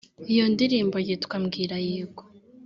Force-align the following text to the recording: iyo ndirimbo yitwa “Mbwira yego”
iyo 0.31 0.45
ndirimbo 0.53 0.97
yitwa 1.05 1.35
“Mbwira 1.43 1.77
yego” 1.87 2.23